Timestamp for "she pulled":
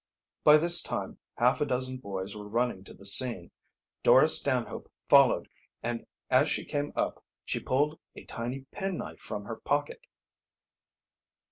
7.45-7.99